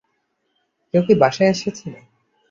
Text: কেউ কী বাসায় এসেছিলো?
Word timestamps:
কেউ 0.89 1.01
কী 1.07 1.13
বাসায় 1.21 1.51
এসেছিলো? 1.53 1.99